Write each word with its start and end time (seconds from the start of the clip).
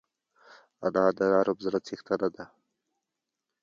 انا 0.85 1.03
د 1.17 1.19
نرم 1.31 1.57
زړه 1.65 1.79
څښتنه 1.85 2.27
ده 2.35 2.45